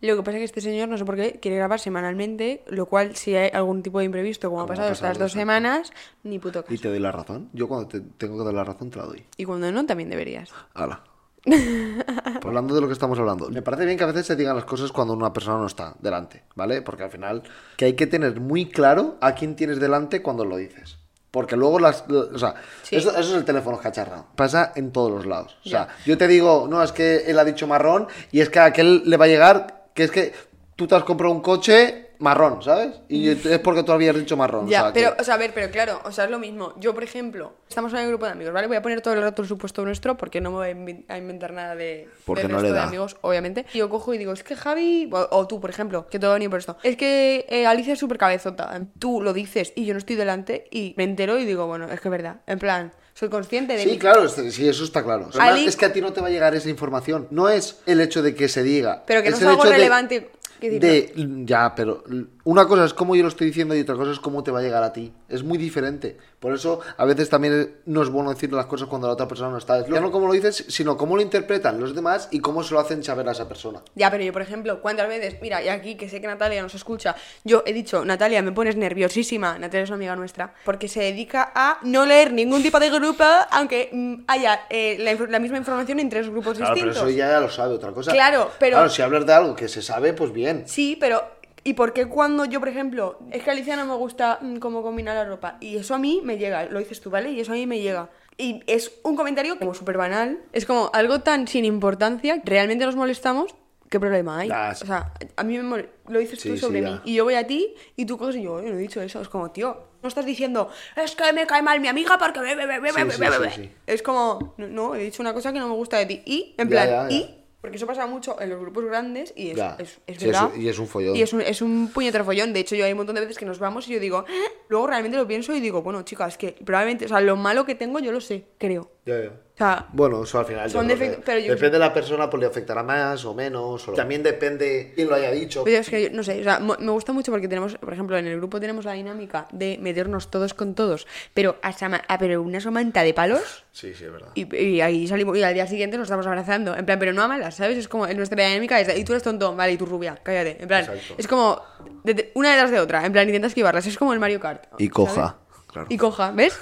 [0.01, 2.85] Lo que pasa es que este señor, no sé por qué, quiere grabar semanalmente, lo
[2.85, 5.91] cual si hay algún tipo de imprevisto, como ha pasado estas dos semanas,
[6.23, 6.73] ni puto caso.
[6.73, 7.49] Y te doy la razón.
[7.53, 9.25] Yo cuando te tengo que dar la razón te la doy.
[9.37, 10.51] Y cuando no, también deberías.
[10.73, 11.01] Hala.
[11.47, 14.55] Pues hablando de lo que estamos hablando, me parece bien que a veces se digan
[14.55, 16.81] las cosas cuando una persona no está delante, ¿vale?
[16.81, 17.41] Porque al final
[17.77, 20.97] que hay que tener muy claro a quién tienes delante cuando lo dices.
[21.31, 22.03] Porque luego las...
[22.09, 22.95] O sea, Sí.
[22.95, 24.27] eso, eso es el teléfono cacharrado.
[24.35, 25.57] Pasa en todos los lados.
[25.65, 28.59] O sea, yo te digo, no, es que él ha dicho marrón y es que
[28.59, 30.31] a aquel le va a llegar que es que
[30.75, 32.99] tú te has comprado un coche marrón, ¿sabes?
[33.09, 34.65] Y es porque tú habías dicho marrón.
[34.65, 36.73] o Ya, que- pero, o sea, a ver, pero claro, o sea, es lo mismo.
[36.77, 38.67] Yo, por ejemplo, estamos en el grupo de amigos, ¿vale?
[38.67, 41.05] Voy a poner todo el rato el supuesto nuestro porque no me voy a inven-
[41.09, 42.87] a inventar nada de, Porque del no resto le de da.
[42.87, 43.65] amigos, obviamente.
[43.73, 46.31] Y yo cojo y digo, es que Javi, o, o tú, por ejemplo, que todo
[46.31, 48.79] ha venido por esto, es que eh, Alicia es súper cabezota.
[48.99, 51.99] Tú lo dices y yo no estoy delante y me entero y digo, bueno, es
[52.01, 52.41] que es verdad.
[52.47, 55.31] En plan, soy consciente de Sí, claro, sí, eso está claro.
[55.31, 57.27] Sea, Ali- Es que a ti no te va a llegar esa información.
[57.31, 59.03] No es el hecho de que se diga.
[59.07, 60.29] Pero que no es algo relevante.
[60.61, 61.13] De,
[61.45, 62.03] ya, pero
[62.47, 64.59] una cosa es cómo yo lo estoy diciendo y otra cosa es cómo te va
[64.59, 65.11] a llegar a ti.
[65.27, 66.15] Es muy diferente.
[66.39, 69.49] Por eso a veces también no es bueno decir las cosas cuando la otra persona
[69.51, 69.85] no está.
[69.85, 72.79] Ya no cómo lo dices, sino cómo lo interpretan los demás y cómo se lo
[72.79, 73.81] hacen saber a esa persona.
[73.95, 75.41] Ya, pero yo, por ejemplo, ¿cuántas veces?
[75.41, 78.77] Mira, y aquí que sé que Natalia nos escucha, yo he dicho, Natalia, me pones
[78.77, 79.59] nerviosísima.
[79.59, 83.25] Natalia es una amiga nuestra, porque se dedica a no leer ningún tipo de grupo,
[83.51, 84.95] aunque mm, haya eh,
[85.29, 87.09] la, misma información en tres grupos Claro, pero distintos.
[87.09, 87.75] eso ya lo sabe.
[87.75, 88.13] Otra cosa.
[88.13, 90.63] Claro, pero- Claro, si hablas de algo que se sabe, pues bien.
[90.65, 91.35] Sí, pero
[91.67, 94.81] ¿y por qué cuando yo, por ejemplo, es que Alicia no me gusta mm, cómo
[94.81, 95.57] combina la ropa?
[95.59, 97.31] Y eso a mí me llega, lo dices tú, ¿vale?
[97.31, 98.09] Y eso a mí me llega.
[98.37, 102.95] Y es un comentario como súper banal, es como algo tan sin importancia, realmente nos
[102.95, 103.53] molestamos,
[103.89, 104.49] ¿qué problema hay?
[104.75, 104.83] Sí.
[104.83, 106.89] O sea, a mí me lo dices Sí, tú sí, sobre ya.
[106.91, 109.01] mí, y yo voy a ti, y tú coges y yo, "Oye, no he dicho
[109.01, 112.39] eso, es como, tío, no estás diciendo, es que me cae mal mi amiga porque...
[112.39, 113.51] Sí, sí, sí, be".
[113.51, 113.71] sí.
[113.87, 116.55] Es como, no, no, he dicho una cosa que no me gusta de ti, y,
[116.59, 117.15] en Ya, plan, ya, ya.
[117.15, 117.36] y...
[117.61, 119.75] Porque eso pasa mucho en los grupos grandes y es, Ya.
[119.79, 120.51] es, es Sí, verdad.
[120.53, 121.15] es y es un follón.
[121.15, 122.53] Y es un, es un puñetero follón.
[122.53, 124.51] De hecho, yo hay un montón de veces que nos vamos y yo digo, "Eh".
[124.69, 127.73] luego realmente lo pienso y digo, bueno, chicas, que probablemente, o sea, lo malo que
[127.75, 128.91] tengo yo lo sé, creo.
[129.05, 129.31] Ya, ya.
[129.57, 130.65] O sea, Bueno, eso al final.
[130.67, 133.25] yo Son creo que defectos, pero yo- depende de la persona, pues le afectará más
[133.25, 133.87] o menos.
[133.87, 135.63] o- También depende quién lo haya dicho.
[135.63, 138.15] pero es que yo no sé, o sea, me gusta mucho porque tenemos, por ejemplo,
[138.19, 142.43] en el grupo tenemos la dinámica de meternos todos con todos, pero hasta ah, pero
[142.43, 143.65] una somanta de palos.
[143.71, 144.29] Sí, sí, es verdad.
[144.35, 146.75] Y, y ahí salimos, y al día siguiente nos estamos abrazando.
[146.75, 147.79] En plan, pero no a malas, ¿sabes?
[147.79, 150.57] Es como en nuestra dinámica es, y tú eres tonto, vale, y tú rubia, cállate.
[150.61, 151.15] En plan, Exacto.
[151.17, 151.59] es como
[152.03, 153.03] de- de- una detrás de otra.
[153.03, 153.87] En plan, intenta esquivarlas.
[153.87, 154.65] Es como el Mario Kart.
[154.77, 155.87] Y coja, claro.
[155.89, 156.57] Y coja, ¿ves?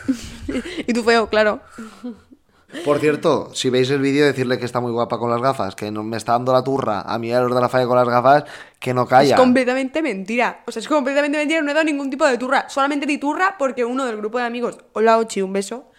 [0.87, 1.59] y tú feo, claro.
[2.83, 5.91] Por cierto, si veis el vídeo, decirle que está muy guapa con las gafas, que
[5.91, 8.43] no me está dando la turra a a los de la falla con las gafas,
[8.79, 9.35] que no calla.
[9.35, 10.63] Es completamente mentira.
[10.65, 11.61] O sea, es completamente mentira.
[11.61, 12.69] No he dado ningún tipo de turra.
[12.69, 15.91] Solamente di turra porque uno del grupo de amigos, hola Ochi, un beso,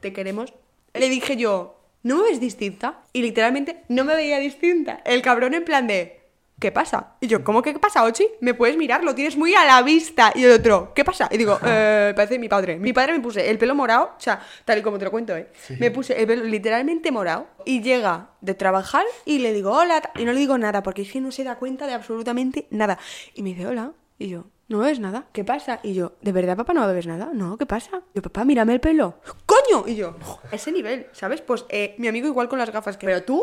[0.00, 0.54] te queremos.
[0.94, 3.00] Le dije yo, ¿no me ves distinta?
[3.12, 5.00] Y literalmente no me veía distinta.
[5.04, 6.21] El cabrón en plan de,
[6.62, 7.16] ¿qué pasa?
[7.20, 8.24] Y yo, ¿cómo que qué pasa, Ochi?
[8.40, 10.32] Me puedes mirar, lo tienes muy a la vista.
[10.32, 11.28] Y el otro, ¿qué pasa?
[11.32, 12.78] Y digo, eh, parece mi padre.
[12.78, 15.36] Mi padre me puse el pelo morado, o sea, tal y como te lo cuento,
[15.36, 15.48] ¿eh?
[15.80, 17.48] Me puse el pelo literalmente morado.
[17.64, 20.00] Y llega de trabajar y le digo, hola.
[20.14, 22.96] Y no le digo nada porque es que no se da cuenta de absolutamente nada.
[23.34, 23.90] Y me dice, hola.
[24.20, 25.26] Y yo, ¿no ves nada?
[25.32, 25.80] ¿Qué pasa?
[25.82, 27.30] Y yo, ¿de verdad, papá, no ves nada?
[27.34, 28.02] No, ¿qué pasa?
[28.14, 29.16] Y yo, papá, mírame el pelo.
[29.46, 29.82] ¡Coño!
[29.88, 30.16] Y yo,
[30.52, 31.40] ese nivel, ¿sabes?
[31.40, 33.06] Pues eh, mi amigo igual con las gafas que...
[33.06, 33.42] Pero tú,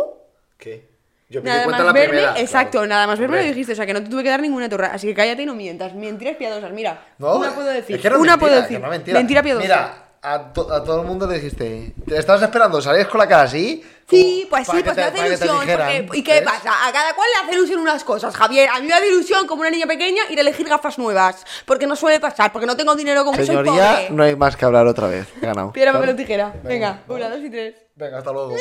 [0.58, 0.99] ¿Qué?
[1.30, 2.40] Yo me di nada cuenta más la verme, primera.
[2.40, 2.88] exacto, claro.
[2.88, 4.88] nada más verme lo dijiste, o sea que no te tuve que dar ninguna torre.
[4.88, 5.94] Así que cállate y no mientas.
[5.94, 7.06] Mentiras piadosas, mira.
[7.20, 7.98] No, una puedo decir.
[7.98, 8.80] es que no una mentira, puedo decir.
[8.80, 9.20] no mentira.
[9.20, 9.64] Mentira piadosa.
[9.64, 12.82] Mira, a, to- a todo el mundo le dijiste, ¿te estabas esperando?
[12.82, 13.84] ¿Salías con la cara así?
[14.10, 15.60] Sí, pues sí, pues te- me hace que ilusión.
[15.62, 16.44] dijeran, porque- ¿Y qué ¿ves?
[16.44, 16.88] pasa?
[16.88, 18.68] A cada cual le hace ilusión unas cosas, Javier.
[18.70, 21.46] A mí me hace ilusión, como una niña pequeña, ir a elegir gafas nuevas.
[21.66, 24.08] Porque no suele pasar, porque no tengo dinero como soy Señoría, pobre.
[24.10, 25.28] no hay más que hablar otra vez.
[25.42, 25.72] He ganado.
[25.72, 26.54] Piedra, papel o tijera.
[26.64, 27.76] Venga, una, dos y tres.
[27.96, 28.56] Venga, hasta luego.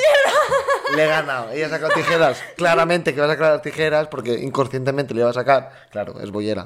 [0.95, 1.51] Le he ganado.
[1.51, 2.43] Ella ha sacado tijeras.
[2.57, 5.73] Claramente que va a sacar las tijeras porque inconscientemente le iba a sacar.
[5.91, 6.65] Claro, es bollera.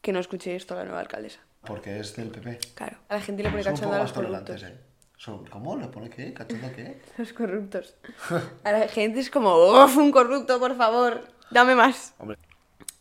[0.00, 1.40] Que no escuche esto la nueva alcaldesa.
[1.64, 2.58] Porque es del PP.
[2.74, 2.96] Claro.
[3.08, 4.62] A la gente le pone cachondo a los corruptos.
[4.62, 4.76] ¿eh?
[5.16, 5.76] Son- ¿Cómo?
[5.76, 6.32] ¿Le pone qué?
[6.32, 7.00] ¿Cachondo qué?
[7.18, 7.94] Los corruptos.
[8.64, 11.20] A la gente es como, uff, un corrupto, por favor.
[11.50, 12.14] Dame más.
[12.18, 12.38] Hombre.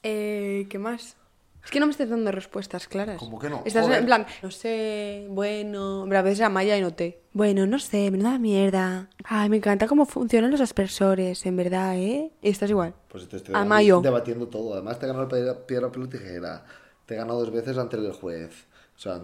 [0.03, 1.15] Eh, ¿qué más?
[1.63, 3.17] Es que no me estás dando respuestas claras.
[3.19, 3.61] ¿Cómo que no?
[3.65, 3.99] Estás Joder.
[3.99, 6.01] en plan, no sé, bueno.
[6.03, 7.21] Hombre, a veces era Maya y no te.
[7.33, 9.09] Bueno, no sé, menuda mierda.
[9.25, 12.31] Ay, me encanta cómo funcionan los aspersores, en verdad, ¿eh?
[12.41, 12.93] Y estás igual.
[13.09, 13.99] Pues te estoy A mayo.
[14.01, 14.73] debatiendo todo.
[14.73, 16.65] Además te ganado el piedra, piedra pelo tijera.
[17.09, 18.67] Te he ganado dos veces ante el juez.
[18.95, 19.19] O sea,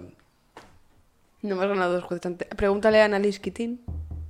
[1.44, 2.26] No me has ganado dos jueces.
[2.26, 3.80] ante- Pregúntale a Annalise Keating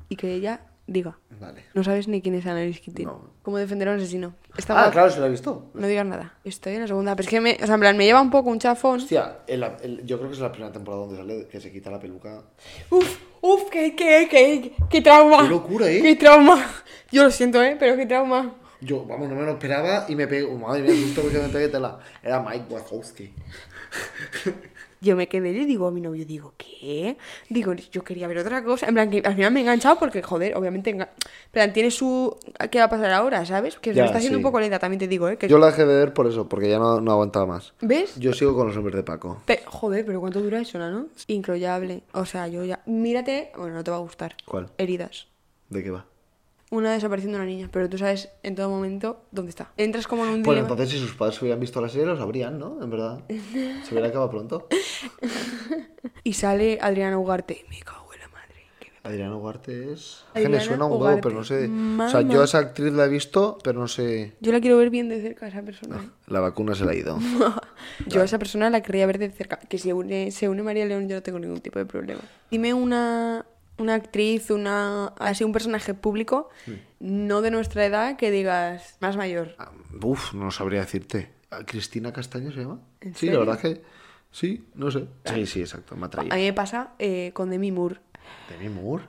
[0.10, 1.18] y que ella diga.
[1.40, 1.64] vale.
[1.74, 2.82] No sabes ni quién es Annalise.
[3.06, 3.30] No.
[3.44, 4.34] ¿Cómo defender a un asesino?
[4.58, 5.72] Está Ah, claro, se lo he visto.
[5.74, 6.34] No digas nada.
[6.44, 7.16] Estoy en la segunda.
[7.16, 9.00] Pero es que me, o sea, en plan, me lleva un poco un chafón.
[9.00, 11.90] Hostia, el- el- yo creo que es la primera temporada donde sale que se quita
[11.90, 12.42] la peluca.
[12.90, 15.44] Uf, uf, qué, qué, qué, qué trauma.
[15.44, 16.02] Qué locura, ¿eh?
[16.02, 16.62] Qué trauma.
[17.10, 17.78] Yo lo siento, ¿eh?
[17.80, 18.54] Pero qué trauma.
[18.82, 20.44] Yo, vamos, no me lo esperaba y me pegué.
[20.44, 22.00] oh, madre mía, justo porque me pegué tela.
[22.22, 23.34] Era Mike Wazowski.
[25.02, 27.18] Yo me quedé y digo a mi novio, digo, ¿qué?
[27.50, 28.88] Digo, yo quería ver otra cosa.
[28.88, 30.90] En plan, que al final me he enganchado porque, joder, obviamente.
[30.90, 31.06] En
[31.52, 32.36] plan, tiene su.
[32.72, 33.78] ¿Qué va a pasar ahora, sabes?
[33.78, 34.44] Que se me está haciendo sí.
[34.44, 35.38] un poco lenta, también te digo, ¿eh?
[35.38, 35.48] Que...
[35.48, 37.74] Yo la dejé de ver por eso, porque ya no, no aguantaba más.
[37.82, 38.16] ¿Ves?
[38.18, 39.42] Yo sigo con los hombres de Paco.
[39.46, 41.08] Pe- joder, pero ¿cuánto dura eso, no?
[41.28, 42.02] Incroyable.
[42.14, 42.80] O sea, yo ya.
[42.86, 43.52] Mírate.
[43.58, 44.36] Bueno, no te va a gustar.
[44.46, 44.72] ¿Cuál?
[44.78, 45.28] Heridas.
[45.70, 46.06] ¿De qué va?
[46.72, 49.72] Una desaparición de una niña, pero tú sabes en todo momento dónde está.
[49.78, 50.68] Entras como en un Pues dilema.
[50.74, 52.82] entonces, si sus padres hubieran visto la serie, lo sabrían, ¿no?
[52.82, 53.20] En verdad.
[53.28, 54.68] Se hubiera acabado pronto.
[56.24, 57.66] Y sale Adriana Ugarte.
[57.70, 58.56] Me cago en la madre.
[58.82, 60.26] me- Adriana Ugarte es.
[60.34, 61.22] Es que me Adriana suena un huevo, Ugarte.
[61.22, 61.56] pero no sé.
[61.56, 62.22] O sea, Mamá.
[62.34, 64.34] yo a esa actriz la he visto, pero no sé.
[64.42, 65.98] Yo la quiero ver bien de cerca, esa persona.
[66.04, 66.10] ¿eh?
[66.28, 67.20] La vacuna se la ha ido.
[68.08, 69.58] Yo a esa persona la quería ver de cerca.
[69.58, 72.22] Que si une, se une María León, yo no tengo ningún tipo de problema.
[72.50, 73.46] Dime una,
[73.78, 76.50] una actriz, una así un personaje público,
[77.00, 79.56] no de nuestra edad, que digas más mayor.
[79.58, 81.34] Ah, Uf, no sabría decirte.
[81.66, 82.80] Cristina Castaño se llama.
[83.02, 83.82] ¿En Sí, la verdad que
[84.32, 85.08] sí, no sé.
[85.26, 86.34] Sí, sí, exacto, me ha traído.
[86.34, 87.98] A mí me pasa eh, con Demi Moore.
[88.50, 89.06] Demi Moore.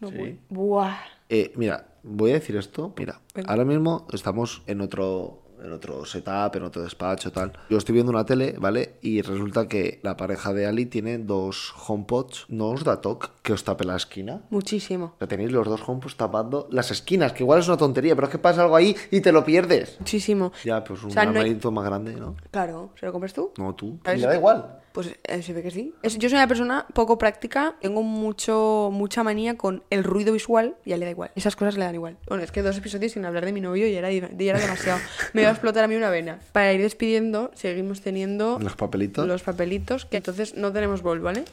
[0.00, 0.14] No, Sí.
[0.16, 0.96] voy- Buah.
[1.28, 2.92] Eh, mira, voy a decir esto.
[2.96, 3.50] Mira, Venga.
[3.50, 7.52] ahora mismo estamos en otro, en otro setup, en otro despacho, tal.
[7.68, 8.94] Yo estoy viendo una tele, ¿vale?
[9.02, 12.46] Y resulta que la pareja de Ali tiene dos HomePods.
[12.48, 14.42] ¿No os da toque que os tape la esquina?
[14.50, 15.12] Muchísimo.
[15.14, 18.26] O sea, tenéis los dos HomePods tapando las esquinas, que igual es una tontería, pero
[18.26, 19.96] es que pasa algo ahí y te lo pierdes.
[19.98, 20.52] Muchísimo.
[20.64, 22.36] Ya, pues un O sea, no hay- armadito más grande, ¿no?
[22.50, 23.52] Claro, ¿se lo compras tú?
[23.56, 23.98] No, tú.
[24.04, 24.76] Le da igual.
[24.92, 25.94] Pues eh, se ve que sí.
[26.02, 30.74] Es- yo soy una persona poco práctica, tengo mucho mucha manía con el ruido visual
[30.84, 31.30] y a él le da igual.
[31.36, 32.18] Esas cosas le dan igual.
[32.28, 34.98] Bueno, es que dos episodios sin hablar de mi novio y era, ya era demasiado.
[35.32, 36.40] Me iba a explotar a mí una vena.
[36.52, 39.26] Para ir despidiendo, seguimos teniendo Los papelitos.
[39.28, 41.44] los papelitos, que entonces no tenemos bol, ¿vale?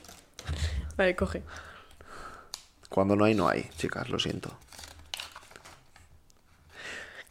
[0.98, 1.44] Vale, coge.
[2.90, 4.52] Cuando no hay, no hay, chicas, lo siento.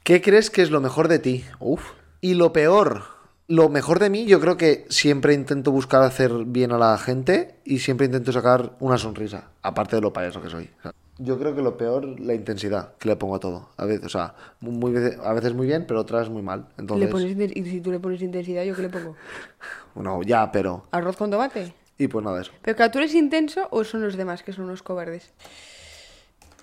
[0.07, 1.45] ¿Qué crees que es lo mejor de ti?
[1.59, 1.83] Uf.
[2.21, 3.03] Y lo peor.
[3.49, 7.57] Lo mejor de mí, yo creo que siempre intento buscar hacer bien a la gente
[7.65, 10.71] y siempre intento sacar una sonrisa, aparte de lo payaso que soy.
[11.19, 13.71] Yo creo que lo peor, la intensidad que le pongo a todo.
[13.77, 16.67] A veces, o sea, muy, a veces muy bien, pero otras muy mal.
[16.77, 19.17] Entonces, Le pones, y si tú le pones intensidad, ¿yo qué le pongo?
[19.95, 20.87] bueno, ya, pero...
[20.91, 21.75] ¿Arroz con tomate?
[21.99, 22.53] Y pues nada, eso.
[22.63, 25.31] ¿Pero que tú eres intenso o son los demás que son unos cobardes?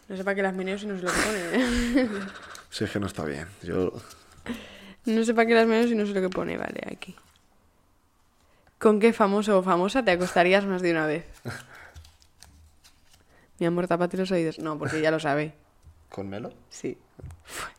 [0.07, 2.09] No sepa que las meneos y no se lo pone.
[2.69, 3.47] Si es que no está bien.
[3.61, 3.93] Yo...
[5.05, 7.15] No sepa que las menos y no sé lo que pone, vale, aquí.
[8.79, 11.27] ¿Con qué famoso o famosa te acostarías más de una vez?
[13.59, 14.57] Mi amor, tápate los oídos.
[14.57, 15.53] No, porque ya lo sabe.
[16.09, 16.51] ¿Con Melo?
[16.69, 16.97] Sí.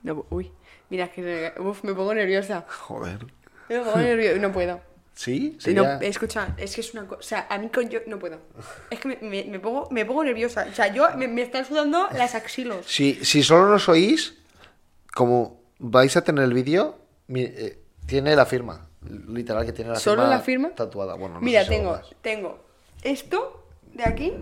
[0.04, 0.52] No, uy,
[0.90, 2.64] mira, es que uf, me pongo nerviosa.
[2.68, 3.26] Joder.
[3.68, 4.38] Me pongo nerviosa.
[4.38, 4.80] No puedo.
[5.14, 5.56] ¿Sí?
[5.60, 7.20] Sí, no, Sería- escucha, es que es una cosa.
[7.20, 8.38] O sea, a mí con yo no puedo.
[8.90, 10.66] Es que me, me- me pongo, me pongo nerviosa.
[10.70, 12.84] O sea, yo me, me están sudando las axilos.
[12.86, 14.34] Si, si solo nos oís,
[15.14, 16.98] como vais a tener el vídeo,
[17.28, 18.88] eh, tiene la firma.
[19.28, 20.34] Literal que tiene la ¿Solo firma.
[20.36, 20.68] la firma?
[20.70, 21.14] Tatuada.
[21.14, 22.58] Bueno, no Mira, sé si tengo, tengo
[23.02, 24.32] esto de aquí.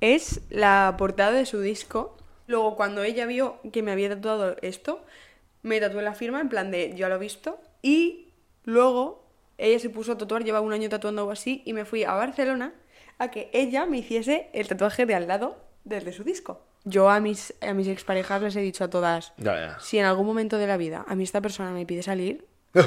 [0.00, 2.16] Es la portada de su disco.
[2.46, 5.04] Luego, cuando ella vio que me había tatuado esto,
[5.62, 7.60] me tatué la firma en plan de yo lo he visto.
[7.82, 8.28] Y
[8.64, 9.21] luego
[9.66, 12.12] ella se puso a tatuar, lleva un año tatuando algo así, y me fui a
[12.14, 12.72] Barcelona
[13.18, 16.60] a que ella me hiciese el tatuaje de al lado del de su disco.
[16.84, 19.80] Yo a mis, a mis exparejas les he dicho a todas, Ya, ya.
[19.80, 22.44] si en algún momento de la vida a mí esta persona me pide salir,
[22.74, 22.82] o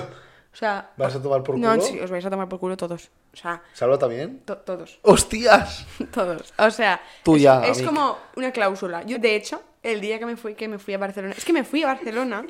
[0.57, 0.91] sea...
[0.97, 1.81] ¿Vas a tomar por No, culo?
[1.81, 3.09] sí, os vais a tomar por culo todos.
[3.33, 4.39] O sea, ¿Salva también?
[4.45, 4.99] to- todos.
[5.01, 5.85] ¡Hostias!
[6.13, 6.53] Todos.
[6.57, 7.45] O sea, Tú es,
[7.77, 9.03] es como una cláusula.
[9.03, 11.53] Yo, de hecho, el día que me fui, que me fui a Barcelona, es que
[11.53, 12.45] me fui a Barcelona,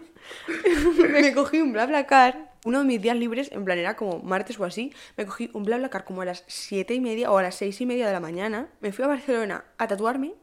[1.12, 4.66] me cogí un BlaBlaCar, uno de mis días libres, en plan era como martes o
[4.66, 7.80] así, me cogí un BlaBlaCar como a las siete y media o a las seis
[7.80, 10.34] y media de la mañana, me fui a Barcelona a tatuarme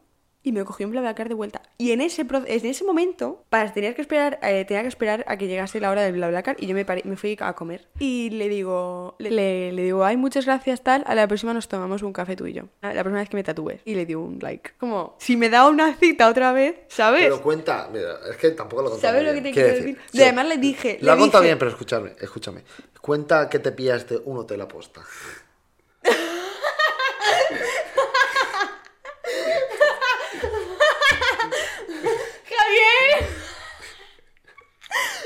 [0.43, 1.61] y me cogí un BlaBlaCar de vuelta.
[1.77, 5.37] Y en ese, en ese momento, para, tenía, que esperar, eh, tenía que esperar a
[5.37, 7.87] que llegase la hora del BlaBlaCar y yo me, paré- me fui a comer.
[7.99, 11.67] Y le digo, le, le- le digo, ay, muchas gracias, tal, a la próxima nos
[11.67, 12.63] tomamos un café tú y yo.
[12.81, 13.81] La próxima vez que me tatúes.
[13.85, 14.71] Y le dio un like.
[14.77, 17.21] Como, si me da una cita otra vez, ¿sabes?
[17.23, 19.53] Pero cuenta, mira, es que tampoco lo contado ¿Sabes muy lo que bien.
[19.55, 19.97] te quiero decir?
[20.11, 22.63] Y además le dije, Lo le ha contado dije- bien, pero escúchame, escúchame.
[23.01, 25.01] Cuenta que te pillaste un hotel aposta.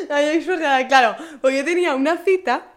[0.08, 2.74] Claro, pues yo tenía una cita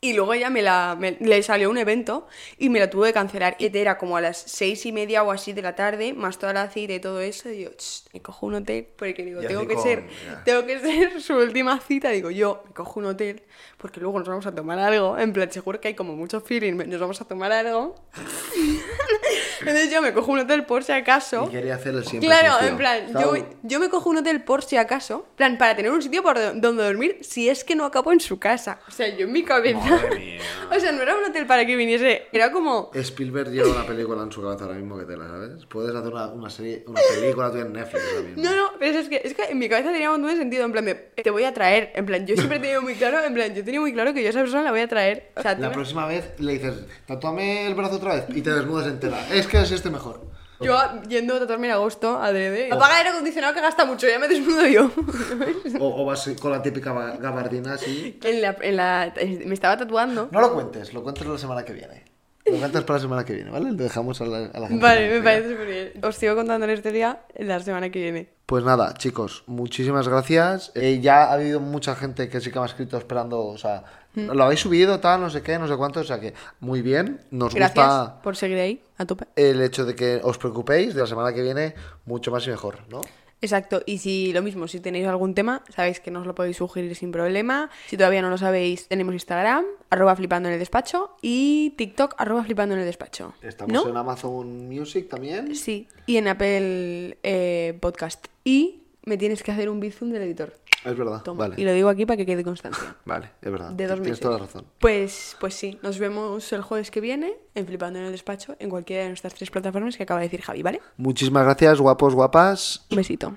[0.00, 2.26] y luego ella me la me- le salió un evento
[2.58, 3.56] y me la tuve que cancelar.
[3.58, 6.52] Y era como a las seis y media o así de la tarde, más toda
[6.52, 7.48] la cita y todo eso.
[7.48, 10.44] Y yo, "Ch, me cojo un hotel porque digo, tengo que con- ser, ya.
[10.44, 12.10] tengo que ser su última cita.
[12.10, 13.42] Digo, yo me cojo un hotel
[13.78, 15.16] porque luego nos vamos a tomar algo.
[15.18, 17.94] En plan, seguro que hay como mucho feeling, nos vamos a tomar algo.
[19.60, 21.46] Entonces yo me cojo un hotel por si acaso.
[21.48, 22.68] Y quería hacer el siempre Claro, sucio.
[22.68, 25.90] en plan, yo, yo me cojo un hotel por si acaso, en plan, para tener
[25.92, 28.80] un sitio por do- donde dormir si es que no acabo en su casa.
[28.88, 29.78] O sea, yo en mi cabeza.
[29.78, 30.40] Madre mía.
[30.76, 32.90] o sea, no era un hotel para que viniese, era como.
[32.94, 35.66] Spielberg lleva una película en su cabeza ahora mismo que te la sabes.
[35.66, 38.42] Puedes hacer una, una serie, una película tuya en Netflix ahora mismo.
[38.42, 40.64] No, no, pero es que, es que en mi cabeza tenía un montón de sentido,
[40.64, 41.92] en plan, de, te voy a traer.
[41.94, 44.20] En plan, yo siempre he tenido muy claro, en plan, yo tenía muy claro que
[44.22, 45.30] yo a esa persona la voy a traer.
[45.36, 46.74] O sea, tú La me- próxima vez le dices,
[47.06, 49.18] tatúame el brazo otra vez y te desnudas entera.
[49.32, 50.20] Es que es este mejor.
[50.60, 50.76] yo
[51.08, 52.68] yendo a tatuarme en agosto, adrede.
[52.70, 54.90] Apaga el aire acondicionado que gasta mucho, ya me desnudo yo.
[55.80, 58.18] O, o vas con la típica ba- gabardina así.
[58.22, 59.12] en la, en la,
[59.44, 60.28] me estaba tatuando.
[60.30, 62.04] No lo cuentes, lo cuentes la semana que viene.
[62.46, 63.70] Lo cuentas para la semana que viene, ¿vale?
[63.70, 64.82] Lo dejamos a la, a la gente.
[64.82, 65.92] Vale, me parece súper bien.
[66.04, 68.28] Os sigo contando la historia la semana que viene.
[68.44, 70.70] Pues nada, chicos, muchísimas gracias.
[70.74, 73.82] Eh, ya ha habido mucha gente que sí que me ha escrito esperando, o sea.
[74.14, 77.20] Lo habéis subido, tal, no sé qué, no sé cuánto, o sea que muy bien.
[77.30, 79.26] Nos Gracias gusta por seguir ahí, a tope.
[79.36, 81.74] el hecho de que os preocupéis de la semana que viene
[82.06, 83.00] mucho más y mejor, ¿no?
[83.40, 86.96] Exacto, y si lo mismo, si tenéis algún tema, sabéis que nos lo podéis sugerir
[86.96, 87.68] sin problema.
[87.88, 92.42] Si todavía no lo sabéis, tenemos Instagram, arroba flipando en el despacho, y TikTok, arroba
[92.44, 93.34] flipando en el despacho.
[93.42, 93.86] Estamos ¿No?
[93.86, 95.54] en Amazon Music también.
[95.54, 98.28] Sí, y en Apple eh, Podcast.
[98.44, 100.54] Y me tienes que hacer un bizum del editor.
[100.84, 101.22] Es verdad.
[101.22, 101.48] Toma.
[101.48, 101.54] Vale.
[101.60, 102.96] Y lo digo aquí para que quede constancia.
[103.04, 103.70] Vale, es verdad.
[103.70, 104.20] De dos Tienes meses.
[104.20, 104.66] toda la razón.
[104.78, 108.70] Pues, pues sí, nos vemos el jueves que viene en Flipando en el Despacho en
[108.70, 110.80] cualquiera de nuestras tres plataformas que acaba de decir Javi, ¿vale?
[110.96, 112.86] Muchísimas gracias, guapos, guapas.
[112.90, 113.36] Un besito.